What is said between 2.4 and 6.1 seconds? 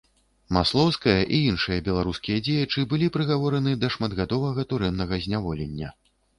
дзеячы былі прыгавораны да шматгадовага турэмнага зняволення.